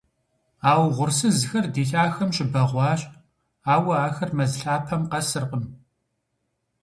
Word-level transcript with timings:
А 0.69 0.71
угъурсызхэр 0.85 1.65
ди 1.73 1.83
лъахэм 1.89 2.29
щыбэгъуащ, 2.35 3.01
ауэ 3.73 3.93
ахэр 4.07 4.29
мэз 4.37 4.53
лъапэм 4.61 5.01
къэсыркъым. 5.11 5.63